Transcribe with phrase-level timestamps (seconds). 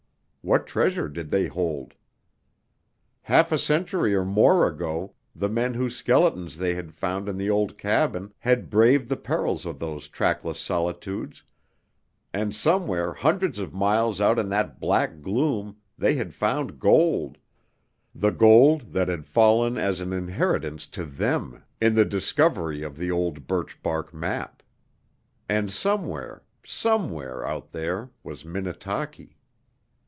[0.43, 1.93] What treasure did they hold?
[3.21, 7.51] Half a century or more ago the men whose skeletons they had found in the
[7.51, 11.43] old cabin had braved the perils of those trackless solitudes,
[12.33, 17.37] and somewhere hundreds of miles out in that black gloom they had found gold,
[18.15, 23.11] the gold that had fallen as an inheritance to them in the discovery of the
[23.11, 24.63] old birch bark map.
[25.47, 29.37] And somewhere, somewhere out there was Minnetaki!